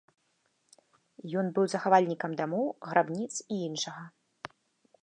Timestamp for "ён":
1.41-1.45